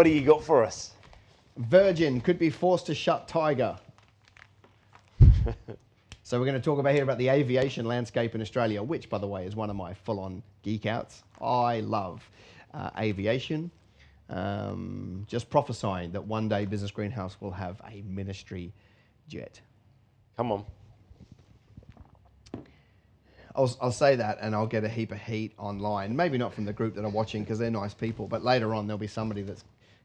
What 0.00 0.04
do 0.04 0.12
you 0.12 0.22
got 0.22 0.42
for 0.42 0.64
us? 0.64 0.92
Virgin 1.58 2.22
could 2.22 2.38
be 2.38 2.48
forced 2.48 2.86
to 2.86 2.94
shut 2.94 3.28
Tiger. 3.28 3.76
so 6.22 6.40
we're 6.40 6.46
going 6.46 6.54
to 6.54 6.64
talk 6.64 6.78
about 6.78 6.94
here 6.94 7.02
about 7.02 7.18
the 7.18 7.28
aviation 7.28 7.84
landscape 7.84 8.34
in 8.34 8.40
Australia, 8.40 8.82
which, 8.82 9.10
by 9.10 9.18
the 9.18 9.26
way, 9.26 9.44
is 9.44 9.54
one 9.54 9.68
of 9.68 9.76
my 9.76 9.92
full-on 9.92 10.42
geek 10.62 10.86
outs. 10.86 11.22
I 11.38 11.80
love 11.80 12.26
uh, 12.72 12.88
aviation. 12.98 13.70
Um, 14.30 15.26
just 15.28 15.50
prophesying 15.50 16.12
that 16.12 16.24
one 16.24 16.48
day 16.48 16.64
Business 16.64 16.90
Greenhouse 16.90 17.36
will 17.38 17.52
have 17.52 17.78
a 17.86 18.00
ministry 18.00 18.72
jet. 19.28 19.60
Come 20.38 20.50
on. 20.50 20.64
I'll, 23.54 23.76
I'll 23.82 23.92
say 23.92 24.16
that 24.16 24.38
and 24.40 24.54
I'll 24.54 24.66
get 24.66 24.82
a 24.82 24.88
heap 24.88 25.12
of 25.12 25.20
heat 25.20 25.52
online. 25.58 26.16
Maybe 26.16 26.38
not 26.38 26.54
from 26.54 26.64
the 26.64 26.72
group 26.72 26.94
that 26.94 27.04
are 27.04 27.10
watching 27.10 27.42
because 27.42 27.58
they're 27.58 27.70
nice 27.70 27.92
people, 27.92 28.26
but 28.26 28.42
later 28.42 28.74
on 28.74 28.86
there'll 28.86 28.96
be 28.96 29.06
somebody 29.06 29.42
that's 29.42 29.62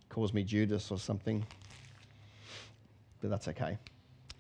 calls 0.09 0.33
me 0.33 0.43
Judas 0.43 0.91
or 0.91 0.97
something. 0.97 1.45
But 3.21 3.29
that's 3.29 3.47
okay. 3.49 3.77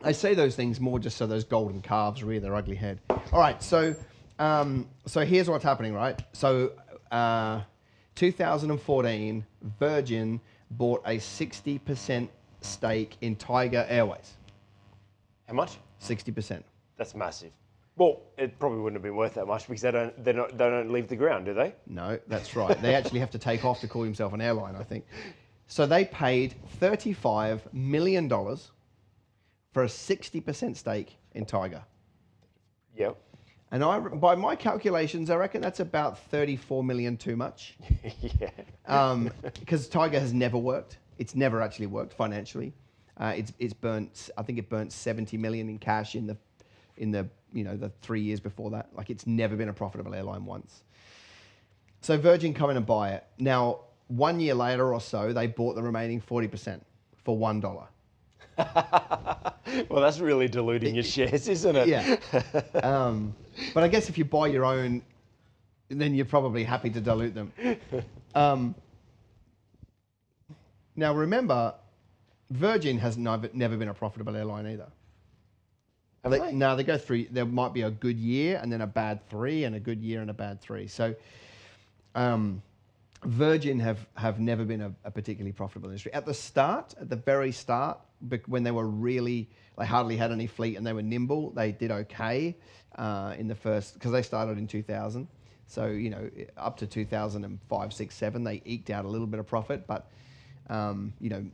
I 0.03 0.11
say 0.11 0.33
those 0.33 0.55
things 0.55 0.79
more 0.79 0.99
just 0.99 1.17
so 1.17 1.25
those 1.25 1.43
golden 1.43 1.81
calves 1.81 2.23
rear 2.23 2.39
their 2.39 2.55
ugly 2.55 2.75
head. 2.75 2.99
All 3.09 3.39
right, 3.39 3.61
so 3.61 3.95
um, 4.39 4.87
so 5.05 5.25
here's 5.25 5.49
what's 5.49 5.63
happening, 5.63 5.93
right? 5.93 6.21
So 6.33 6.73
uh, 7.11 7.61
2014, 8.15 9.45
Virgin 9.79 10.41
bought 10.71 11.01
a 11.05 11.17
60% 11.17 12.29
stake 12.61 13.17
in 13.21 13.35
Tiger 13.35 13.85
Airways. 13.89 14.33
How 15.47 15.53
much? 15.53 15.77
60%. 16.01 16.63
That's 16.97 17.15
massive. 17.15 17.51
Well, 17.97 18.21
it 18.37 18.59
probably 18.59 18.79
wouldn't 18.79 18.97
have 18.97 19.03
been 19.03 19.15
worth 19.15 19.35
that 19.35 19.45
much 19.45 19.67
because 19.67 19.81
they 19.81 19.91
don't 19.91 20.21
they 20.21 20.33
don't 20.33 20.51
they 20.57 20.69
don't 20.69 20.91
leave 20.91 21.07
the 21.07 21.15
ground, 21.15 21.45
do 21.45 21.53
they? 21.53 21.73
No, 21.87 22.19
that's 22.27 22.53
right. 22.53 22.81
they 22.81 22.93
actually 22.93 23.21
have 23.21 23.31
to 23.31 23.39
take 23.39 23.63
off 23.63 23.79
to 23.81 23.87
call 23.87 24.03
himself 24.03 24.33
an 24.33 24.41
airline, 24.41 24.75
I 24.75 24.83
think. 24.83 25.05
So 25.67 25.85
they 25.85 26.05
paid 26.05 26.55
$35 26.79 27.73
million 27.73 28.29
for 28.29 29.83
a 29.83 29.87
60% 29.87 30.75
stake 30.75 31.17
in 31.33 31.45
Tiger. 31.45 31.83
Yep. 32.95 33.17
And 33.71 33.83
I, 33.83 33.99
by 33.99 34.35
my 34.35 34.55
calculations, 34.55 35.29
I 35.29 35.35
reckon 35.35 35.61
that's 35.61 35.79
about 35.79 36.19
34 36.29 36.83
million 36.83 37.17
too 37.17 37.35
much. 37.35 37.75
yeah. 38.21 38.49
Because 39.59 39.89
Tiger 39.89 40.19
has 40.19 40.33
never 40.33 40.57
worked. 40.57 40.97
It's 41.17 41.35
never 41.35 41.61
actually 41.61 41.87
worked 41.87 42.13
financially. 42.13 42.73
Uh, 43.17 43.33
it's, 43.35 43.53
it's 43.59 43.73
burnt, 43.73 44.29
I 44.37 44.43
think 44.43 44.59
it 44.59 44.69
burnt 44.69 44.91
70 44.91 45.37
million 45.37 45.67
in 45.67 45.79
cash 45.79 46.15
in 46.15 46.27
the, 46.27 46.37
in 46.97 47.11
the, 47.11 47.27
you 47.53 47.63
know, 47.63 47.75
the 47.75 47.89
three 48.01 48.21
years 48.21 48.39
before 48.39 48.69
that. 48.71 48.89
Like 48.93 49.09
it's 49.09 49.25
never 49.25 49.55
been 49.55 49.69
a 49.69 49.73
profitable 49.73 50.13
airline 50.13 50.45
once. 50.45 50.83
So 52.01 52.17
Virgin 52.17 52.53
come 52.53 52.69
in 52.69 52.77
and 52.77 52.85
buy 52.85 53.13
it. 53.13 53.25
Now, 53.39 53.79
one 54.07 54.39
year 54.39 54.53
later 54.53 54.93
or 54.93 55.01
so, 55.01 55.33
they 55.33 55.47
bought 55.47 55.75
the 55.75 55.83
remaining 55.83 56.21
40% 56.21 56.79
for 57.23 57.37
$1. 57.37 57.87
Well, 59.89 60.01
that's 60.01 60.19
really 60.19 60.47
diluting 60.47 60.95
your 60.95 61.03
shares, 61.03 61.47
isn't 61.47 61.75
it? 61.75 61.87
Yeah. 61.87 62.17
um, 62.83 63.35
but 63.73 63.83
I 63.83 63.87
guess 63.87 64.09
if 64.09 64.17
you 64.17 64.23
buy 64.23 64.47
your 64.47 64.63
own, 64.63 65.01
then 65.89 66.13
you're 66.13 66.25
probably 66.25 66.63
happy 66.63 66.89
to 66.91 67.01
dilute 67.01 67.33
them. 67.33 67.51
Um, 68.35 68.75
now, 70.95 71.13
remember, 71.13 71.73
Virgin 72.51 72.97
has 72.99 73.17
never, 73.17 73.49
never 73.53 73.75
been 73.75 73.89
a 73.89 73.93
profitable 73.93 74.35
airline 74.35 74.67
either. 74.67 74.87
They- 76.23 76.39
they? 76.39 76.51
No, 76.53 76.75
they 76.75 76.83
go 76.83 76.97
through. 76.97 77.25
There 77.31 77.45
might 77.45 77.73
be 77.73 77.81
a 77.81 77.91
good 77.91 78.17
year 78.17 78.59
and 78.61 78.71
then 78.71 78.81
a 78.81 78.87
bad 78.87 79.27
three, 79.29 79.63
and 79.63 79.75
a 79.75 79.79
good 79.79 80.01
year 80.01 80.21
and 80.21 80.29
a 80.29 80.33
bad 80.33 80.61
three. 80.61 80.87
So, 80.87 81.15
um, 82.13 82.61
Virgin 83.23 83.79
have 83.79 84.05
have 84.15 84.39
never 84.39 84.65
been 84.65 84.81
a, 84.81 84.93
a 85.03 85.11
particularly 85.11 85.51
profitable 85.51 85.89
industry. 85.89 86.13
At 86.13 86.25
the 86.25 86.33
start, 86.33 86.93
at 86.99 87.09
the 87.09 87.15
very 87.15 87.51
start, 87.51 87.99
when 88.47 88.63
they 88.63 88.71
were 88.71 88.87
really, 88.87 89.49
they 89.77 89.85
hardly 89.85 90.17
had 90.17 90.31
any 90.31 90.47
fleet 90.47 90.75
and 90.75 90.85
they 90.85 90.93
were 90.93 91.01
nimble. 91.01 91.51
They 91.51 91.71
did 91.71 91.91
okay 91.91 92.55
uh, 92.97 93.35
in 93.37 93.47
the 93.47 93.55
first 93.55 93.95
because 93.95 94.11
they 94.11 94.21
started 94.21 94.57
in 94.57 94.67
2000. 94.67 95.27
So 95.67 95.87
you 95.87 96.09
know, 96.09 96.29
up 96.57 96.77
to 96.77 96.87
2005, 96.87 97.93
six, 97.93 98.15
seven, 98.15 98.43
they 98.43 98.61
eked 98.65 98.89
out 98.89 99.05
a 99.05 99.07
little 99.07 99.27
bit 99.27 99.39
of 99.39 99.47
profit, 99.47 99.87
but 99.87 100.11
um, 100.69 101.13
you 101.19 101.29
know, 101.29 101.45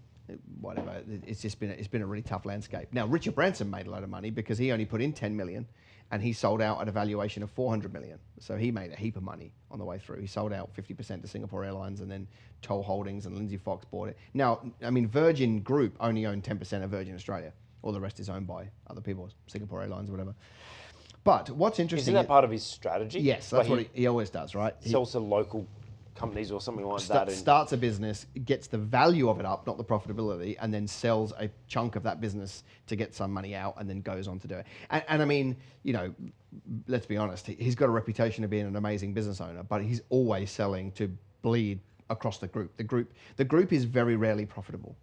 whatever. 0.61 1.01
It's 1.25 1.41
just 1.41 1.59
been 1.59 1.72
a, 1.72 1.73
it's 1.73 1.88
been 1.88 2.01
a 2.01 2.05
really 2.05 2.22
tough 2.22 2.45
landscape. 2.45 2.88
Now 2.94 3.05
Richard 3.07 3.35
Branson 3.35 3.69
made 3.69 3.88
a 3.88 3.91
lot 3.91 4.03
of 4.03 4.09
money 4.09 4.29
because 4.29 4.57
he 4.57 4.72
only 4.72 4.85
put 4.85 5.01
in 5.01 5.11
10 5.11 5.35
million, 5.35 5.67
and 6.11 6.22
he 6.22 6.33
sold 6.33 6.61
out 6.61 6.81
at 6.81 6.88
a 6.88 6.91
valuation 6.91 7.41
of 7.44 7.49
400 7.51 7.91
million. 7.91 8.19
So 8.39 8.55
he 8.55 8.72
made 8.72 8.91
a 8.91 8.95
heap 8.95 9.16
of 9.17 9.23
money 9.23 9.51
on 9.69 9.79
the 9.79 9.85
way 9.85 9.97
through. 9.99 10.19
He 10.22 10.27
sold 10.27 10.53
out 10.53 10.69
50% 10.75 11.22
to 11.22 11.27
Singapore 11.27 11.63
Airlines, 11.66 12.01
and 12.01 12.09
then 12.11 12.27
Toll 12.61 12.83
Holdings 12.83 13.25
and 13.25 13.35
Lindsay 13.35 13.57
Fox 13.57 13.85
bought 13.85 14.09
it. 14.09 14.17
Now, 14.33 14.61
I 14.83 14.89
mean, 14.91 15.07
Virgin 15.07 15.61
Group 15.61 15.95
only 15.99 16.25
owned 16.25 16.44
10% 16.44 16.83
of 16.83 16.89
Virgin 16.89 17.16
Australia. 17.16 17.53
All 17.81 17.91
the 17.91 17.99
rest 17.99 18.19
is 18.19 18.29
owned 18.29 18.45
by 18.45 18.69
other 18.88 19.01
people, 19.01 19.29
Singapore 19.47 19.81
Airlines, 19.81 20.09
or 20.09 20.13
whatever. 20.13 20.35
But 21.23 21.49
what's 21.51 21.79
interesting? 21.79 22.13
Isn't 22.13 22.13
that 22.16 22.28
part 22.28 22.43
of 22.43 22.51
his 22.51 22.63
strategy? 22.63 23.19
yes, 23.19 23.49
that's 23.49 23.69
what 23.69 23.79
he 23.79 23.89
he, 23.93 24.01
he 24.01 24.07
always 24.07 24.29
does, 24.29 24.53
right? 24.55 24.75
He- 24.81 24.89
sells 24.89 25.11
to 25.13 25.19
local 25.19 25.66
companies 26.16 26.51
or 26.51 26.61
something 26.61 26.85
like 26.85 27.01
sta- 27.01 27.13
that. 27.13 27.27
And 27.29 27.38
starts 27.38 27.72
a 27.72 27.77
business, 27.77 28.25
gets 28.45 28.67
the 28.67 28.77
value 28.77 29.29
of 29.29 29.39
it 29.39 29.45
up, 29.45 29.66
not 29.66 29.77
the 29.77 29.83
profitability, 29.83 30.57
and 30.61 30.73
then 30.73 30.88
sells 30.88 31.31
a 31.39 31.49
chunk 31.67 31.95
of 31.95 32.03
that 32.03 32.19
business 32.22 32.63
to 32.88 32.95
get 32.95 33.13
some 33.13 33.31
money 33.31 33.55
out, 33.55 33.75
and 33.77 33.89
then 33.89 34.01
goes 34.01 34.27
on 34.27 34.39
to 34.39 34.47
do 34.47 34.55
it. 34.55 34.66
And, 34.89 35.03
and 35.07 35.22
I 35.22 35.25
mean, 35.25 35.55
you 35.83 35.94
know, 35.94 36.13
let's 36.88 37.05
be 37.05 37.17
honest, 37.17 37.47
he- 37.47 37.55
he's 37.55 37.75
got 37.75 37.85
a 37.85 37.91
reputation 37.91 38.44
of 38.44 38.49
being 38.49 38.66
an 38.66 38.75
amazing 38.75 39.13
business 39.13 39.41
owner, 39.41 39.63
but 39.63 39.81
he's 39.81 40.01
always 40.09 40.51
selling 40.51 40.91
to 40.94 41.09
bleed 41.41 41.79
across 42.09 42.38
the 42.39 42.47
group. 42.47 42.75
The 42.78 42.83
group, 42.83 43.13
the 43.38 43.45
group 43.45 43.72
is 43.72 43.85
very 43.85 44.16
rarely 44.16 44.45
profitable, 44.45 44.95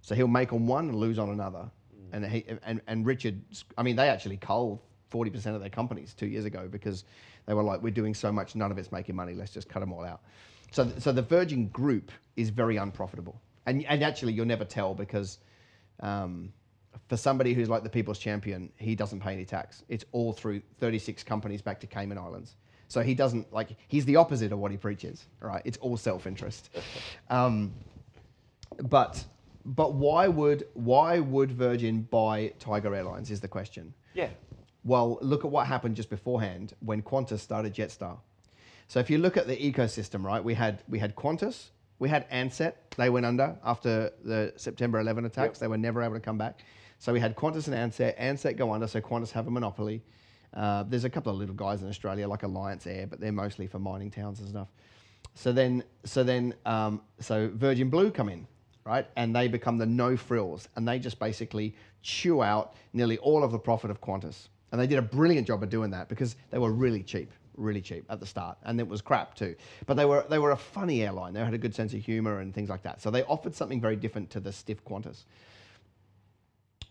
so 0.00 0.14
he'll 0.14 0.26
make 0.28 0.52
on 0.52 0.66
one 0.66 0.88
and 0.88 0.96
lose 0.96 1.18
on 1.18 1.28
another. 1.30 1.70
Mm. 1.94 2.14
And 2.14 2.26
he 2.26 2.44
and, 2.64 2.80
and 2.86 3.06
Richard, 3.06 3.40
I 3.76 3.82
mean, 3.82 3.96
they 3.96 4.08
actually 4.08 4.38
culled 4.38 4.80
forty 5.10 5.30
percent 5.30 5.54
of 5.54 5.60
their 5.60 5.70
companies 5.70 6.14
two 6.14 6.26
years 6.26 6.46
ago 6.46 6.66
because 6.70 7.04
they 7.46 7.54
were 7.54 7.62
like, 7.62 7.82
we're 7.82 7.90
doing 7.90 8.14
so 8.14 8.32
much, 8.32 8.56
none 8.56 8.70
of 8.72 8.78
it's 8.78 8.90
making 8.90 9.14
money. 9.14 9.34
Let's 9.34 9.52
just 9.52 9.68
cut 9.68 9.80
them 9.80 9.92
all 9.92 10.04
out. 10.04 10.22
So, 10.74 10.90
so 10.98 11.12
the 11.12 11.22
Virgin 11.22 11.68
Group 11.68 12.10
is 12.36 12.50
very 12.50 12.76
unprofitable, 12.76 13.40
and 13.66 13.84
and 13.86 14.02
actually 14.02 14.32
you'll 14.32 14.46
never 14.46 14.64
tell 14.64 14.94
because. 14.94 15.38
Um, 16.00 16.52
for 17.08 17.16
somebody 17.16 17.52
who's 17.54 17.68
like 17.68 17.82
the 17.82 17.88
people's 17.88 18.18
champion, 18.18 18.72
he 18.76 18.94
doesn't 18.94 19.20
pay 19.20 19.32
any 19.32 19.44
tax. 19.44 19.82
It's 19.88 20.04
all 20.12 20.32
through 20.32 20.62
36 20.78 21.22
companies 21.24 21.60
back 21.60 21.78
to 21.80 21.86
Cayman 21.86 22.16
Islands. 22.16 22.56
So 22.88 23.02
he 23.02 23.14
doesn't 23.14 23.52
like 23.52 23.76
he's 23.88 24.04
the 24.04 24.16
opposite 24.16 24.52
of 24.52 24.58
what 24.58 24.70
he 24.70 24.76
preaches, 24.76 25.26
right? 25.40 25.60
It's 25.64 25.76
all 25.78 25.96
self-interest. 25.96 26.70
Um, 27.30 27.74
but 28.82 29.24
but 29.64 29.94
why 29.94 30.28
would 30.28 30.66
why 30.74 31.18
would 31.18 31.52
Virgin 31.52 32.02
buy 32.02 32.52
Tiger 32.58 32.94
Airlines 32.94 33.30
is 33.30 33.40
the 33.40 33.48
question. 33.48 33.94
yeah, 34.14 34.28
Well, 34.84 35.18
look 35.20 35.44
at 35.44 35.50
what 35.50 35.66
happened 35.66 35.96
just 35.96 36.10
beforehand 36.10 36.74
when 36.80 37.02
Qantas 37.02 37.40
started 37.40 37.74
Jetstar. 37.74 38.18
So 38.88 39.00
if 39.00 39.10
you 39.10 39.18
look 39.18 39.36
at 39.36 39.46
the 39.46 39.56
ecosystem, 39.56 40.24
right, 40.24 40.42
we 40.42 40.54
had 40.54 40.82
we 40.88 40.98
had 40.98 41.16
Qantas, 41.16 41.70
we 41.98 42.08
had 42.08 42.28
Ansett, 42.30 42.74
they 42.96 43.10
went 43.10 43.26
under 43.26 43.56
after 43.64 44.10
the 44.22 44.52
September 44.56 45.00
11 45.00 45.24
attacks. 45.24 45.56
Yep. 45.56 45.60
They 45.60 45.68
were 45.68 45.78
never 45.78 46.02
able 46.02 46.14
to 46.14 46.20
come 46.20 46.38
back. 46.38 46.60
So 46.98 47.12
we 47.12 47.20
had 47.20 47.36
Qantas 47.36 47.68
and 47.68 47.92
Ansett. 47.92 48.18
Ansett 48.18 48.56
go 48.56 48.72
under, 48.72 48.86
so 48.86 49.00
Qantas 49.00 49.30
have 49.32 49.46
a 49.46 49.50
monopoly. 49.50 50.02
Uh, 50.54 50.84
there's 50.84 51.04
a 51.04 51.10
couple 51.10 51.32
of 51.32 51.38
little 51.38 51.54
guys 51.54 51.82
in 51.82 51.88
Australia 51.88 52.28
like 52.28 52.44
Alliance 52.44 52.86
Air, 52.86 53.06
but 53.06 53.20
they're 53.20 53.32
mostly 53.32 53.66
for 53.66 53.78
mining 53.78 54.10
towns 54.10 54.40
and 54.40 54.48
stuff. 54.48 54.68
So 55.34 55.52
then, 55.52 55.82
so 56.04 56.22
then, 56.22 56.54
um, 56.64 57.02
so 57.18 57.50
Virgin 57.54 57.90
Blue 57.90 58.10
come 58.10 58.28
in, 58.28 58.46
right, 58.84 59.06
and 59.16 59.34
they 59.34 59.48
become 59.48 59.78
the 59.78 59.86
no 59.86 60.16
frills, 60.16 60.68
and 60.76 60.86
they 60.86 60.98
just 61.00 61.18
basically 61.18 61.74
chew 62.02 62.42
out 62.42 62.76
nearly 62.92 63.18
all 63.18 63.42
of 63.42 63.50
the 63.50 63.58
profit 63.58 63.90
of 63.90 64.00
Qantas, 64.00 64.48
and 64.70 64.80
they 64.80 64.86
did 64.86 64.98
a 64.98 65.02
brilliant 65.02 65.46
job 65.46 65.62
of 65.62 65.70
doing 65.70 65.90
that 65.90 66.08
because 66.08 66.36
they 66.50 66.58
were 66.58 66.70
really 66.70 67.02
cheap, 67.02 67.32
really 67.56 67.80
cheap 67.80 68.04
at 68.08 68.20
the 68.20 68.26
start, 68.26 68.58
and 68.64 68.80
it 68.80 68.88
was 68.88 69.00
crap 69.00 69.34
too. 69.34 69.54
But 69.86 69.94
they 69.94 70.04
were 70.04 70.24
they 70.28 70.38
were 70.38 70.52
a 70.52 70.56
funny 70.56 71.02
airline. 71.02 71.34
They 71.34 71.40
had 71.44 71.54
a 71.54 71.58
good 71.58 71.74
sense 71.74 71.94
of 71.94 72.00
humor 72.00 72.40
and 72.40 72.54
things 72.54 72.68
like 72.68 72.82
that. 72.82 73.00
So 73.00 73.10
they 73.10 73.22
offered 73.24 73.54
something 73.54 73.80
very 73.80 73.96
different 73.96 74.30
to 74.30 74.40
the 74.40 74.52
stiff 74.52 74.84
Qantas. 74.84 75.24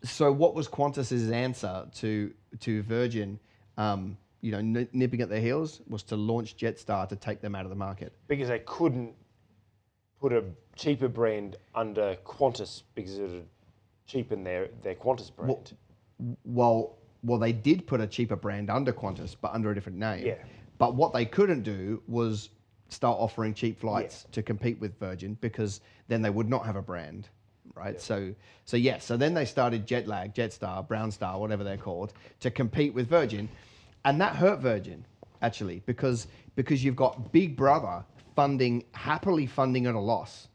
So 0.03 0.31
what 0.31 0.53
was 0.53 0.67
Qantas's 0.67 1.31
answer 1.31 1.87
to 1.95 2.33
to 2.61 2.81
Virgin? 2.83 3.39
Um, 3.77 4.17
you 4.41 4.51
know, 4.51 4.57
n- 4.57 4.89
nipping 4.91 5.21
at 5.21 5.29
their 5.29 5.39
heels 5.39 5.81
was 5.87 6.03
to 6.03 6.17
launch 6.17 6.57
Jetstar 6.57 7.07
to 7.07 7.15
take 7.15 7.39
them 7.39 7.55
out 7.55 7.63
of 7.63 7.69
the 7.69 7.77
market. 7.77 8.11
because 8.27 8.49
they 8.49 8.59
couldn't 8.59 9.13
put 10.19 10.33
a 10.33 10.43
cheaper 10.75 11.07
brand 11.07 11.55
under 11.73 12.17
Qantas 12.25 12.83
because 12.93 13.17
it 13.17 13.21
would 13.21 13.47
cheapen 14.05 14.43
their, 14.43 14.67
their 14.81 14.95
Qantas 14.95 15.33
brand. 15.33 15.73
well, 16.43 16.97
well, 17.23 17.39
they 17.39 17.53
did 17.53 17.87
put 17.87 18.01
a 18.01 18.07
cheaper 18.07 18.35
brand 18.35 18.69
under 18.69 18.91
Qantas, 18.91 19.35
but 19.39 19.53
under 19.53 19.71
a 19.71 19.75
different 19.75 19.97
name. 19.97 20.25
Yeah. 20.25 20.35
But 20.83 20.95
what 20.95 21.13
they 21.13 21.23
couldn't 21.23 21.61
do 21.61 22.03
was 22.09 22.49
start 22.89 23.17
offering 23.17 23.53
cheap 23.53 23.79
flights 23.79 24.27
to 24.33 24.43
compete 24.43 24.81
with 24.81 24.99
Virgin 24.99 25.37
because 25.39 25.79
then 26.09 26.21
they 26.21 26.29
would 26.29 26.49
not 26.49 26.65
have 26.65 26.75
a 26.75 26.81
brand, 26.81 27.29
right? 27.73 28.01
So, 28.01 28.35
so 28.65 28.75
yes. 28.75 29.05
So 29.05 29.15
then 29.15 29.33
they 29.33 29.45
started 29.45 29.87
Jetlag, 29.87 30.35
Jetstar, 30.35 30.85
Brown 30.85 31.09
Star, 31.09 31.39
whatever 31.39 31.63
they're 31.63 31.77
called, 31.77 32.11
to 32.41 32.51
compete 32.51 32.93
with 32.93 33.07
Virgin, 33.07 33.47
and 34.03 34.19
that 34.19 34.35
hurt 34.35 34.59
Virgin 34.59 35.05
actually 35.41 35.81
because 35.85 36.27
because 36.55 36.83
you've 36.83 36.97
got 36.97 37.31
Big 37.31 37.55
Brother 37.55 38.03
funding 38.35 38.83
happily 38.91 39.45
funding 39.45 39.85
at 39.85 39.95
a 39.95 39.99
loss 39.99 40.49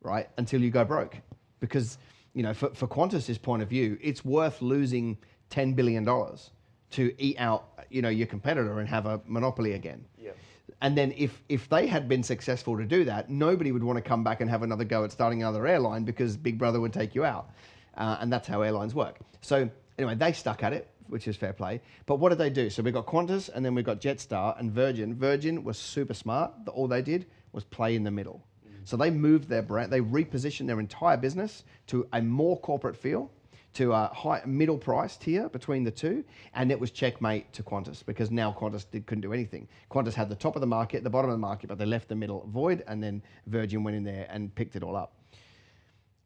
right? 0.00 0.28
Until 0.38 0.62
you 0.62 0.70
go 0.70 0.84
broke, 0.84 1.16
because 1.58 1.98
you 2.34 2.44
know, 2.44 2.54
for, 2.54 2.68
for 2.70 2.86
Qantas's 2.86 3.38
point 3.38 3.62
of 3.62 3.68
view, 3.68 3.98
it's 4.00 4.24
worth 4.24 4.62
losing 4.62 5.18
ten 5.50 5.72
billion 5.72 6.04
dollars 6.04 6.52
to 6.96 7.14
eat 7.18 7.36
out, 7.38 7.68
you 7.90 8.02
know, 8.02 8.08
your 8.08 8.26
competitor 8.26 8.80
and 8.80 8.88
have 8.88 9.06
a 9.06 9.20
monopoly 9.26 9.72
again. 9.72 10.04
Yeah. 10.18 10.32
And 10.80 10.96
then 10.96 11.14
if 11.16 11.42
if 11.48 11.68
they 11.68 11.86
had 11.86 12.08
been 12.08 12.22
successful 12.22 12.76
to 12.76 12.84
do 12.84 13.04
that, 13.04 13.30
nobody 13.30 13.72
would 13.72 13.84
want 13.84 13.96
to 13.96 14.02
come 14.02 14.24
back 14.24 14.40
and 14.40 14.50
have 14.50 14.62
another 14.62 14.84
go 14.84 15.04
at 15.04 15.12
starting 15.12 15.42
another 15.42 15.66
airline 15.66 16.04
because 16.04 16.36
Big 16.36 16.58
Brother 16.58 16.80
would 16.80 16.92
take 16.92 17.14
you 17.14 17.24
out, 17.24 17.50
uh, 17.96 18.18
and 18.20 18.32
that's 18.32 18.48
how 18.48 18.62
airlines 18.62 18.94
work. 18.94 19.16
So 19.40 19.70
anyway, 19.98 20.16
they 20.16 20.32
stuck 20.32 20.62
at 20.62 20.72
it, 20.72 20.90
which 21.06 21.28
is 21.28 21.36
fair 21.36 21.52
play. 21.52 21.80
But 22.04 22.16
what 22.16 22.30
did 22.30 22.38
they 22.38 22.50
do? 22.50 22.68
So 22.68 22.82
we 22.82 22.90
got 22.90 23.06
Qantas, 23.06 23.48
and 23.48 23.64
then 23.64 23.74
we 23.74 23.82
got 23.82 24.00
Jetstar 24.00 24.58
and 24.58 24.72
Virgin. 24.72 25.14
Virgin 25.14 25.64
was 25.64 25.78
super 25.78 26.14
smart. 26.14 26.52
All 26.68 26.88
they 26.88 27.02
did 27.02 27.26
was 27.52 27.64
play 27.64 27.94
in 27.94 28.04
the 28.04 28.10
middle. 28.10 28.42
So 28.86 28.96
they 28.96 29.10
moved 29.10 29.48
their 29.48 29.62
brand, 29.62 29.92
they 29.92 30.00
repositioned 30.00 30.68
their 30.68 30.78
entire 30.78 31.16
business 31.16 31.64
to 31.88 32.06
a 32.12 32.22
more 32.22 32.56
corporate 32.60 32.96
feel 32.96 33.32
to 33.76 33.92
a 33.92 34.10
high 34.14 34.42
middle 34.46 34.78
price 34.78 35.16
tier 35.16 35.48
between 35.48 35.84
the 35.84 35.90
two, 35.90 36.24
and 36.54 36.70
it 36.70 36.80
was 36.80 36.90
checkmate 36.90 37.52
to 37.52 37.62
Qantas 37.62 38.04
because 38.04 38.30
now 38.30 38.54
Qantas 38.58 38.90
did, 38.90 39.06
couldn't 39.06 39.22
do 39.22 39.32
anything. 39.32 39.68
Qantas 39.90 40.14
had 40.14 40.28
the 40.28 40.34
top 40.34 40.56
of 40.56 40.60
the 40.60 40.66
market, 40.66 41.04
the 41.04 41.10
bottom 41.10 41.30
of 41.30 41.34
the 41.34 41.38
market, 41.38 41.68
but 41.68 41.78
they 41.78 41.86
left 41.86 42.08
the 42.08 42.14
middle 42.14 42.46
void, 42.48 42.82
and 42.86 43.02
then 43.02 43.22
Virgin 43.46 43.84
went 43.84 43.96
in 43.96 44.04
there 44.04 44.26
and 44.30 44.54
picked 44.54 44.76
it 44.76 44.82
all 44.82 44.96
up. 44.96 45.14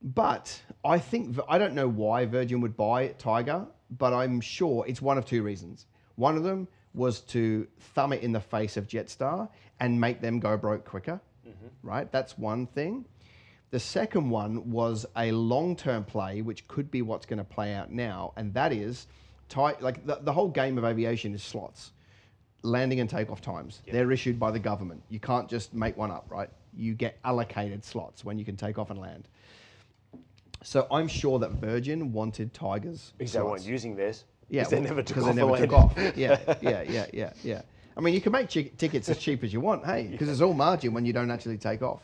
But 0.02 0.60
I 0.84 0.98
think 0.98 1.38
I 1.48 1.58
don't 1.58 1.74
know 1.74 1.88
why 1.88 2.24
Virgin 2.24 2.60
would 2.60 2.76
buy 2.76 3.08
Tiger, 3.18 3.66
but 3.90 4.12
I'm 4.14 4.40
sure 4.40 4.84
it's 4.86 5.02
one 5.02 5.18
of 5.18 5.26
two 5.26 5.42
reasons. 5.42 5.86
One 6.14 6.36
of 6.36 6.42
them 6.42 6.68
was 6.94 7.20
to 7.20 7.66
thumb 7.94 8.12
it 8.12 8.22
in 8.22 8.32
the 8.32 8.40
face 8.40 8.76
of 8.76 8.86
Jetstar 8.86 9.48
and 9.78 10.00
make 10.00 10.20
them 10.20 10.40
go 10.40 10.56
broke 10.56 10.84
quicker. 10.84 11.20
Mm-hmm. 11.46 11.88
Right? 11.88 12.10
That's 12.12 12.38
one 12.38 12.66
thing. 12.66 13.04
The 13.70 13.80
second 13.80 14.30
one 14.30 14.70
was 14.70 15.06
a 15.16 15.30
long-term 15.30 16.04
play, 16.04 16.42
which 16.42 16.66
could 16.66 16.90
be 16.90 17.02
what's 17.02 17.24
going 17.26 17.38
to 17.38 17.44
play 17.44 17.72
out 17.74 17.92
now, 17.92 18.32
and 18.36 18.52
that 18.54 18.72
is, 18.72 19.06
ti- 19.48 19.60
like 19.80 20.04
the, 20.04 20.18
the 20.22 20.32
whole 20.32 20.48
game 20.48 20.76
of 20.76 20.84
aviation 20.84 21.34
is 21.34 21.42
slots, 21.42 21.92
landing 22.62 22.98
and 22.98 23.08
takeoff 23.08 23.40
times. 23.40 23.80
They're 23.90 24.10
issued 24.10 24.40
by 24.40 24.50
the 24.50 24.58
government. 24.58 25.02
You 25.08 25.20
can't 25.20 25.48
just 25.48 25.72
make 25.72 25.96
one 25.96 26.10
up, 26.10 26.26
right? 26.30 26.50
You 26.76 26.94
get 26.94 27.18
allocated 27.24 27.84
slots 27.84 28.24
when 28.24 28.38
you 28.38 28.44
can 28.44 28.56
take 28.56 28.76
off 28.76 28.90
and 28.90 28.98
land. 29.00 29.28
So 30.62 30.86
I'm 30.90 31.08
sure 31.08 31.38
that 31.38 31.52
Virgin 31.52 32.12
wanted 32.12 32.52
Tigers. 32.52 33.12
Because 33.18 33.32
they 33.32 33.40
weren't 33.40 33.64
using 33.64 33.94
theirs. 33.96 34.24
Yeah, 34.48 34.62
Because 34.62 34.70
they 34.72 34.80
never 34.80 35.02
took 35.02 35.16
off. 35.18 35.24
they 35.26 35.32
never 35.42 35.56
took 35.56 35.72
off. 35.72 35.94
Yeah, 36.16 36.38
yeah, 36.60 36.82
yeah, 36.82 37.06
yeah, 37.12 37.32
yeah. 37.44 37.62
I 37.96 38.00
mean, 38.00 38.14
you 38.14 38.20
can 38.20 38.32
make 38.32 38.48
tickets 38.48 39.08
as 39.08 39.18
cheap 39.18 39.44
as 39.44 39.52
you 39.52 39.60
want, 39.60 39.84
hey, 39.86 40.06
because 40.10 40.28
it's 40.28 40.40
all 40.40 40.54
margin 40.54 40.92
when 40.92 41.04
you 41.06 41.12
don't 41.12 41.30
actually 41.30 41.56
take 41.58 41.82
off. 41.82 42.02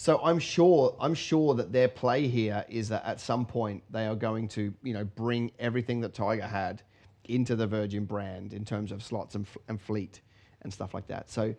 So 0.00 0.18
I'm 0.24 0.38
sure, 0.38 0.96
I'm 0.98 1.12
sure 1.12 1.54
that 1.56 1.72
their 1.72 1.86
play 1.86 2.26
here 2.26 2.64
is 2.70 2.88
that 2.88 3.04
at 3.04 3.20
some 3.20 3.44
point 3.44 3.82
they 3.90 4.06
are 4.06 4.14
going 4.14 4.48
to, 4.48 4.72
you 4.82 4.94
know, 4.94 5.04
bring 5.04 5.52
everything 5.58 6.00
that 6.00 6.14
Tiger 6.14 6.46
had 6.46 6.80
into 7.24 7.54
the 7.54 7.66
Virgin 7.66 8.06
brand 8.06 8.54
in 8.54 8.64
terms 8.64 8.92
of 8.92 9.02
slots 9.02 9.34
and, 9.34 9.44
f- 9.44 9.58
and 9.68 9.78
fleet 9.78 10.22
and 10.62 10.72
stuff 10.72 10.94
like 10.94 11.06
that. 11.08 11.28
So 11.28 11.54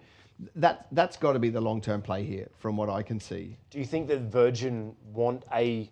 that 0.56 0.88
that's 0.92 1.18
got 1.18 1.34
to 1.34 1.40
be 1.40 1.52
the 1.52 1.62
long-term 1.62 2.02
play 2.02 2.24
here, 2.24 2.48
from 2.58 2.78
what 2.78 2.90
I 2.90 3.04
can 3.04 3.20
see. 3.20 3.58
Do 3.70 3.78
you 3.78 3.86
think 3.86 4.08
that 4.08 4.22
Virgin 4.22 4.96
want 5.14 5.44
a 5.54 5.92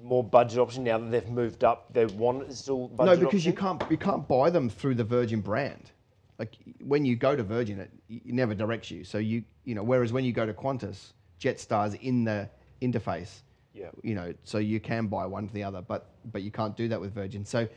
more 0.00 0.22
budget 0.22 0.60
option 0.60 0.84
now 0.84 0.96
that 0.96 1.10
they've 1.10 1.28
moved 1.28 1.64
up? 1.64 1.92
They 1.92 2.06
want 2.06 2.52
still 2.52 2.88
No, 2.90 2.98
budget 2.98 3.24
because 3.24 3.44
you 3.44 3.52
can't 3.52 3.82
you 3.90 3.96
can't 3.96 4.28
buy 4.28 4.48
them 4.48 4.70
through 4.70 4.94
the 4.94 5.02
Virgin 5.02 5.40
brand. 5.40 5.90
Like 6.38 6.54
when 6.84 7.04
you 7.04 7.16
go 7.16 7.34
to 7.34 7.42
Virgin, 7.42 7.80
it, 7.80 7.90
it 8.08 8.26
never 8.26 8.54
directs 8.54 8.92
you. 8.92 9.02
So 9.02 9.18
you 9.18 9.42
you 9.64 9.74
know, 9.74 9.82
whereas 9.82 10.12
when 10.12 10.24
you 10.24 10.32
go 10.32 10.46
to 10.46 10.54
Qantas, 10.54 11.14
Jetstar's 11.40 11.94
in 11.94 12.24
the 12.24 12.48
interface. 12.82 13.40
Yeah. 13.74 13.90
You 14.02 14.14
know, 14.14 14.34
so 14.44 14.58
you 14.58 14.80
can 14.80 15.06
buy 15.06 15.26
one 15.26 15.46
for 15.48 15.54
the 15.54 15.62
other, 15.64 15.80
but 15.80 16.06
but 16.32 16.42
you 16.42 16.50
can't 16.50 16.76
do 16.76 16.88
that 16.88 17.00
with 17.00 17.12
Virgin. 17.14 17.44
So 17.44 17.68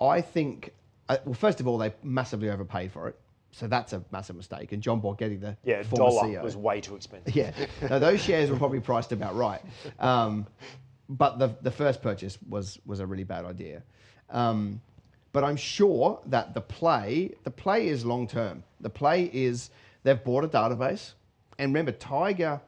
I 0.00 0.20
think, 0.20 0.72
uh, 1.08 1.18
well, 1.24 1.34
first 1.34 1.60
of 1.60 1.68
all, 1.68 1.76
they 1.78 1.92
massively 2.02 2.50
overpaid 2.50 2.92
for 2.92 3.08
it. 3.08 3.16
So 3.52 3.68
that's 3.68 3.92
a 3.92 4.02
massive 4.10 4.34
mistake. 4.36 4.72
And 4.72 4.82
John 4.82 5.00
Borghetti, 5.00 5.40
the 5.40 5.56
Yeah, 5.64 5.82
former 5.84 6.10
dollar 6.10 6.28
CEO, 6.28 6.42
was 6.42 6.56
way 6.56 6.80
too 6.80 6.96
expensive. 6.96 7.36
yeah, 7.36 7.52
no, 7.88 7.98
those 8.00 8.20
shares 8.20 8.50
were 8.50 8.56
probably 8.56 8.80
priced 8.80 9.12
about 9.12 9.36
right. 9.36 9.60
Um, 10.00 10.46
but 11.08 11.38
the, 11.38 11.54
the 11.62 11.70
first 11.70 12.02
purchase 12.02 12.36
was, 12.48 12.80
was 12.84 12.98
a 12.98 13.06
really 13.06 13.22
bad 13.22 13.44
idea. 13.44 13.82
Um, 14.30 14.80
but 15.32 15.44
I'm 15.44 15.56
sure 15.56 16.20
that 16.26 16.54
the 16.54 16.60
play, 16.62 17.32
the 17.44 17.50
play 17.50 17.86
is 17.86 18.04
long 18.04 18.26
term. 18.26 18.64
The 18.80 18.90
play 18.90 19.30
is 19.32 19.70
they've 20.02 20.22
bought 20.24 20.42
a 20.42 20.48
database. 20.48 21.12
And 21.58 21.70
remember, 21.72 21.92
Tiger, 21.92 22.60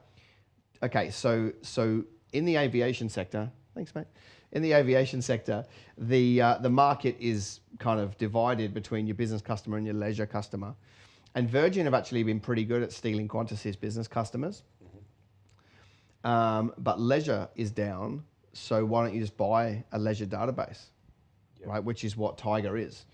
okay, 0.83 1.09
so, 1.09 1.51
so 1.61 2.03
in 2.33 2.45
the 2.45 2.57
aviation 2.57 3.09
sector, 3.09 3.49
thanks, 3.75 3.93
mate. 3.95 4.07
In 4.53 4.61
the 4.61 4.73
aviation 4.73 5.21
sector, 5.21 5.65
the, 5.97 6.41
uh, 6.41 6.57
the 6.59 6.69
market 6.69 7.17
is 7.19 7.59
kind 7.79 7.99
of 7.99 8.17
divided 8.17 8.73
between 8.73 9.05
your 9.05 9.15
business 9.15 9.41
customer 9.41 9.77
and 9.77 9.85
your 9.85 9.95
leisure 9.95 10.25
customer. 10.25 10.73
And 11.35 11.49
Virgin 11.49 11.85
have 11.85 11.93
actually 11.93 12.23
been 12.23 12.39
pretty 12.39 12.63
good 12.63 12.81
at 12.81 12.91
stealing 12.91 13.27
Qantas's 13.27 13.75
business 13.75 14.07
customers. 14.07 14.63
Um, 16.23 16.73
but 16.77 16.99
leisure 16.99 17.47
is 17.55 17.71
down, 17.71 18.23
so 18.53 18.83
why 18.85 19.03
don't 19.03 19.13
you 19.13 19.21
just 19.21 19.37
buy 19.37 19.83
a 19.91 19.99
leisure 19.99 20.25
database, 20.25 20.87
right? 21.65 21.83
Which 21.83 22.03
is 22.03 22.17
what 22.17 22.37
Tiger 22.37 22.77
is. 22.77 23.05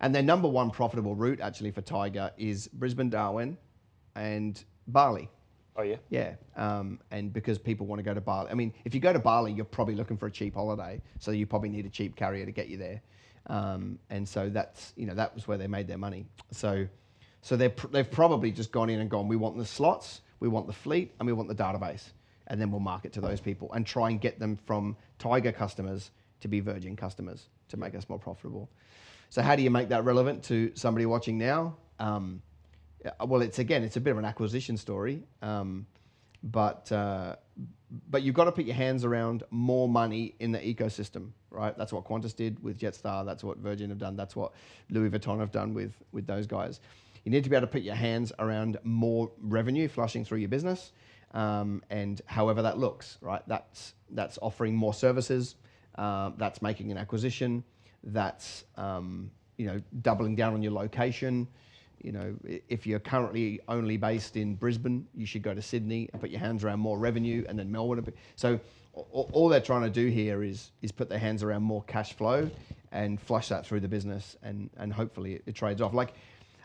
And 0.00 0.14
their 0.14 0.22
number 0.22 0.48
one 0.48 0.70
profitable 0.70 1.14
route 1.14 1.40
actually 1.40 1.70
for 1.70 1.80
Tiger 1.80 2.30
is 2.36 2.68
Brisbane, 2.68 3.10
Darwin, 3.10 3.56
and 4.14 4.62
Bali. 4.86 5.28
Oh 5.80 5.82
yeah. 5.82 5.96
Yeah, 6.10 6.34
um, 6.56 7.00
and 7.10 7.32
because 7.32 7.58
people 7.58 7.86
want 7.86 8.00
to 8.00 8.02
go 8.02 8.12
to 8.12 8.20
Bali. 8.20 8.50
I 8.50 8.54
mean, 8.54 8.74
if 8.84 8.94
you 8.94 9.00
go 9.00 9.14
to 9.14 9.18
Bali, 9.18 9.50
you're 9.50 9.64
probably 9.64 9.94
looking 9.94 10.18
for 10.18 10.26
a 10.26 10.30
cheap 10.30 10.54
holiday, 10.54 11.00
so 11.18 11.30
you 11.30 11.46
probably 11.46 11.70
need 11.70 11.86
a 11.86 11.88
cheap 11.88 12.16
carrier 12.16 12.44
to 12.44 12.52
get 12.52 12.68
you 12.68 12.76
there. 12.76 13.00
Um, 13.46 13.98
and 14.10 14.28
so 14.28 14.50
that's 14.50 14.92
you 14.96 15.06
know 15.06 15.14
that 15.14 15.34
was 15.34 15.48
where 15.48 15.56
they 15.56 15.66
made 15.66 15.88
their 15.88 15.96
money. 15.96 16.26
So, 16.50 16.86
so 17.40 17.56
they 17.56 17.70
pr- 17.70 17.86
they've 17.86 18.10
probably 18.10 18.50
just 18.50 18.72
gone 18.72 18.90
in 18.90 19.00
and 19.00 19.08
gone. 19.08 19.26
We 19.26 19.36
want 19.36 19.56
the 19.56 19.64
slots, 19.64 20.20
we 20.38 20.48
want 20.48 20.66
the 20.66 20.74
fleet, 20.74 21.14
and 21.18 21.26
we 21.26 21.32
want 21.32 21.48
the 21.48 21.54
database, 21.54 22.10
and 22.48 22.60
then 22.60 22.70
we'll 22.70 22.80
market 22.80 23.14
to 23.14 23.22
those 23.22 23.40
people 23.40 23.72
and 23.72 23.86
try 23.86 24.10
and 24.10 24.20
get 24.20 24.38
them 24.38 24.58
from 24.66 24.96
Tiger 25.18 25.50
customers 25.52 26.10
to 26.40 26.48
be 26.48 26.60
Virgin 26.60 26.94
customers 26.94 27.48
to 27.68 27.78
make 27.78 27.94
us 27.94 28.06
more 28.10 28.18
profitable. 28.18 28.68
So 29.30 29.40
how 29.40 29.56
do 29.56 29.62
you 29.62 29.70
make 29.70 29.88
that 29.88 30.04
relevant 30.04 30.42
to 30.44 30.72
somebody 30.74 31.06
watching 31.06 31.38
now? 31.38 31.76
Um, 31.98 32.42
well, 33.20 33.42
it's 33.42 33.58
again, 33.58 33.82
it's 33.82 33.96
a 33.96 34.00
bit 34.00 34.10
of 34.12 34.18
an 34.18 34.24
acquisition 34.24 34.76
story, 34.76 35.22
um, 35.42 35.86
but 36.42 36.90
uh, 36.92 37.36
but 38.08 38.22
you've 38.22 38.34
got 38.34 38.44
to 38.44 38.52
put 38.52 38.64
your 38.64 38.74
hands 38.74 39.04
around 39.04 39.42
more 39.50 39.88
money 39.88 40.34
in 40.38 40.52
the 40.52 40.58
ecosystem, 40.58 41.30
right? 41.50 41.76
That's 41.76 41.92
what 41.92 42.04
Qantas 42.04 42.34
did 42.34 42.62
with 42.62 42.78
Jetstar. 42.78 43.24
That's 43.24 43.42
what 43.42 43.58
Virgin 43.58 43.90
have 43.90 43.98
done. 43.98 44.16
That's 44.16 44.36
what 44.36 44.52
Louis 44.90 45.10
Vuitton 45.10 45.40
have 45.40 45.50
done 45.50 45.74
with 45.74 45.94
with 46.12 46.26
those 46.26 46.46
guys. 46.46 46.80
You 47.24 47.30
need 47.30 47.44
to 47.44 47.50
be 47.50 47.56
able 47.56 47.66
to 47.66 47.72
put 47.72 47.82
your 47.82 47.94
hands 47.94 48.32
around 48.38 48.78
more 48.82 49.30
revenue 49.42 49.88
flushing 49.88 50.24
through 50.24 50.38
your 50.38 50.48
business, 50.48 50.92
um, 51.32 51.82
and 51.90 52.20
however 52.26 52.62
that 52.62 52.78
looks, 52.78 53.18
right? 53.20 53.42
That's 53.46 53.94
that's 54.10 54.38
offering 54.42 54.74
more 54.74 54.94
services. 54.94 55.56
Uh, 55.96 56.30
that's 56.36 56.62
making 56.62 56.90
an 56.92 56.98
acquisition. 56.98 57.64
That's 58.04 58.64
um, 58.76 59.30
you 59.56 59.66
know 59.66 59.82
doubling 60.02 60.36
down 60.36 60.54
on 60.54 60.62
your 60.62 60.72
location. 60.72 61.48
You 62.02 62.12
know, 62.12 62.34
if 62.68 62.86
you're 62.86 62.98
currently 62.98 63.60
only 63.68 63.96
based 63.96 64.36
in 64.36 64.54
Brisbane, 64.54 65.06
you 65.14 65.26
should 65.26 65.42
go 65.42 65.54
to 65.54 65.62
Sydney 65.62 66.08
and 66.12 66.20
put 66.20 66.30
your 66.30 66.40
hands 66.40 66.64
around 66.64 66.80
more 66.80 66.98
revenue, 66.98 67.44
and 67.48 67.58
then 67.58 67.70
Melbourne. 67.70 68.12
So, 68.36 68.58
all 68.92 69.48
they're 69.48 69.60
trying 69.60 69.82
to 69.82 69.90
do 69.90 70.06
here 70.08 70.42
is 70.42 70.72
is 70.82 70.92
put 70.92 71.08
their 71.08 71.18
hands 71.18 71.42
around 71.42 71.62
more 71.62 71.82
cash 71.84 72.12
flow 72.14 72.50
and 72.92 73.20
flush 73.20 73.48
that 73.48 73.66
through 73.66 73.80
the 73.80 73.88
business, 73.88 74.36
and 74.42 74.70
and 74.76 74.92
hopefully 74.92 75.34
it, 75.34 75.42
it 75.46 75.54
trades 75.54 75.80
off. 75.80 75.94
Like, 75.94 76.14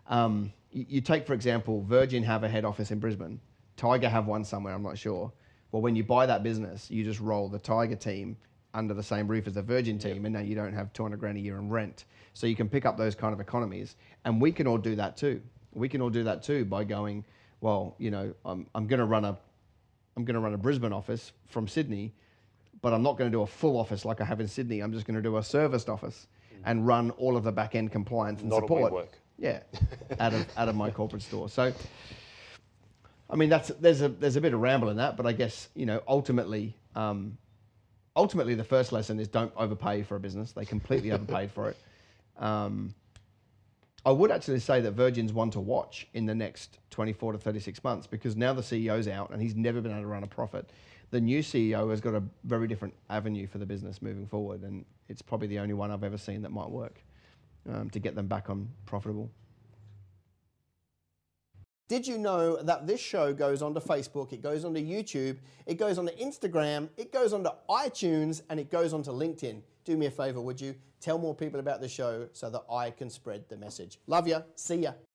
um, 0.08 0.51
you, 0.72 0.86
you 0.89 1.01
take 1.01 1.27
for 1.27 1.34
example, 1.34 1.82
Virgin 1.82 2.24
have 2.24 2.44
a 2.44 2.50
head 2.50 2.65
office 2.65 2.92
in 2.92 3.00
Brisbane, 3.00 3.39
Tiger 3.77 4.10
have 4.10 4.27
one 4.27 4.44
somewhere. 4.44 4.74
I'm 4.74 4.84
not 4.84 4.98
sure. 4.98 5.32
Well, 5.72 5.82
when 5.82 5.96
you 5.96 6.04
buy 6.04 6.25
that 6.25 6.44
business, 6.44 6.89
you 6.89 7.04
just 7.04 7.20
roll 7.20 7.50
the 7.50 7.60
Tiger 7.60 7.96
team 7.96 8.38
under 8.75 8.94
the 8.94 9.03
same 9.03 9.27
roof 9.27 9.48
as 9.48 9.53
the 9.53 9.62
Virgin 9.62 9.98
team, 9.98 10.25
and 10.25 10.34
now 10.34 10.41
you 10.41 10.55
don't 10.55 10.74
have 10.74 10.94
200 10.94 11.20
grand 11.20 11.38
a 11.38 11.41
year 11.41 11.58
in 11.58 11.70
rent. 11.70 12.05
So 12.34 12.48
you 12.48 12.55
can 12.55 12.70
pick 12.70 12.86
up 12.86 12.98
those 12.98 13.15
kind 13.15 13.34
of 13.34 13.39
economies, 13.39 13.96
and 14.25 14.41
we 14.41 14.51
can 14.51 14.67
all 14.67 14.77
do 14.77 14.96
that 14.98 15.17
too. 15.17 15.41
We 15.74 15.89
can 15.89 16.01
all 16.01 16.10
do 16.10 16.24
that 16.25 16.44
too 16.44 16.65
by 16.65 16.84
going, 16.84 17.25
well, 17.62 17.96
you 17.98 18.12
know, 18.12 18.34
I'm, 18.44 18.67
I'm 18.75 18.88
going 18.88 19.00
to 19.00 19.05
run 19.05 19.25
a, 19.25 19.38
I'm 20.17 20.25
going 20.25 20.36
to 20.36 20.41
run 20.41 20.53
a 20.53 20.58
Brisbane 20.58 20.94
office 20.94 21.32
from 21.48 21.67
Sydney, 21.67 22.13
but 22.82 22.94
I'm 22.94 23.01
not 23.01 23.17
going 23.17 23.32
to 23.32 23.36
do 23.36 23.41
a 23.41 23.48
full 23.48 23.77
office 23.77 24.05
like 24.05 24.22
I 24.22 24.25
have 24.25 24.39
in 24.39 24.48
Sydney. 24.48 24.82
I'm 24.82 24.91
just 24.91 25.05
going 25.05 25.15
to 25.15 25.22
do 25.22 25.38
a 25.38 25.44
serviced 25.44 25.89
office 25.89 26.27
and 26.65 26.86
run 26.86 27.12
all 27.12 27.38
of 27.38 27.44
the 27.44 27.51
back 27.51 27.75
end 27.75 27.91
compliance 27.91 28.41
and 28.41 28.50
Not 28.50 28.62
support. 28.62 28.91
WeWork. 28.91 29.08
Yeah, 29.38 29.60
out 30.20 30.34
of 30.34 30.48
out 30.58 30.70
of 30.70 30.75
my 30.75 30.89
corporate 30.89 31.22
store. 31.22 31.50
So, 31.50 31.74
I 33.29 33.36
mean, 33.36 33.50
that's 33.50 33.70
there's 33.79 34.01
a 34.01 34.10
there's 34.10 34.36
a 34.38 34.41
bit 34.41 34.53
of 34.53 34.62
ramble 34.62 34.89
in 34.89 34.98
that, 34.98 35.17
but 35.17 35.25
I 35.25 35.34
guess 35.34 35.67
you 35.75 35.86
know 35.86 36.01
ultimately, 36.08 36.75
um, 36.96 37.38
ultimately 38.15 38.55
the 38.55 38.63
first 38.63 38.91
lesson 38.91 39.19
is 39.19 39.27
don't 39.27 39.51
overpay 39.57 40.03
for 40.03 40.15
a 40.15 40.19
business. 40.19 40.51
They 40.51 40.65
completely 40.65 41.12
overpaid 41.12 41.51
for 41.51 41.69
it. 41.69 41.77
Um, 42.38 42.93
I 44.05 44.12
would 44.12 44.29
actually 44.29 44.60
say 44.60 44.81
that 44.81 44.91
Virgin's 44.91 45.34
one 45.34 45.50
to 45.51 45.60
watch 45.60 46.07
in 46.13 46.25
the 46.25 46.36
next 46.36 46.77
24 46.91 47.34
to 47.34 47.38
36 47.39 47.84
months 47.84 48.05
because 48.05 48.36
now 48.36 48.53
the 48.53 48.62
CEO's 48.62 49.07
out 49.07 49.31
and 49.31 49.41
he's 49.41 49.55
never 49.55 49.81
been 49.81 49.91
able 49.91 50.01
to 50.01 50.07
run 50.07 50.24
a 50.24 50.27
profit. 50.27 50.69
the 51.12 51.22
new 51.22 51.39
CEO 51.39 51.89
has 51.89 52.01
got 52.01 52.13
a 52.13 52.24
very 52.43 52.67
different 52.67 52.93
avenue 53.10 53.48
for 53.48 53.57
the 53.57 53.65
business 53.65 54.01
moving 54.01 54.27
forward, 54.27 54.63
and 54.63 54.86
it's 55.07 55.22
probably 55.22 55.48
the 55.48 55.60
only 55.60 55.74
one 55.74 55.91
I've 55.91 56.03
ever 56.03 56.17
seen 56.17 56.41
that 56.41 56.51
might 56.51 56.69
work 56.69 57.01
um, 57.72 57.89
to 57.91 58.00
get 58.00 58.15
them 58.15 58.27
back 58.27 58.50
on 58.50 58.67
profitable. 58.86 59.29
Did 61.88 62.08
you 62.08 62.18
know 62.18 62.60
that 62.63 62.88
this 62.88 63.00
show 63.00 63.32
goes 63.32 63.62
onto 63.62 63.80
Facebook, 63.80 64.34
it 64.34 64.42
goes 64.42 64.65
onto 64.65 64.80
YouTube, 64.80 65.38
it 65.68 65.75
goes 65.75 66.00
onto 66.00 66.12
Instagram, 66.15 66.89
it 66.98 67.13
goes 67.13 67.32
onto 67.32 67.51
iTunes, 67.70 68.42
and 68.50 68.60
it 68.60 68.72
goes 68.72 68.92
onto 68.92 69.12
LinkedIn? 69.12 69.62
Do 69.84 69.96
me 69.96 70.08
a 70.08 70.12
favor, 70.12 70.42
would 70.42 70.60
you? 70.60 70.74
Tell 71.00 71.20
more 71.20 71.36
people 71.36 71.60
about 71.60 71.82
the 71.82 71.88
show 71.88 72.27
so 72.34 72.50
that 72.50 72.63
I 72.72 72.89
can 72.89 73.12
spread 73.12 73.48
the 73.50 73.58
message. 73.58 74.00
Love 74.08 74.27
ya. 74.27 74.42
See 74.56 74.77
ya. 74.77 74.94